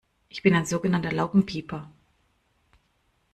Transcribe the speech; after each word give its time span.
Ich 0.29 0.41
bin 0.41 0.55
ein 0.55 0.65
sogenannter 0.65 1.11
Laubenpieper. 1.11 1.87